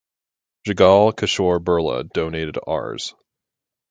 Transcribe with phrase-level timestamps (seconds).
[0.65, 3.13] Jugal Kishore Birla donated Rs.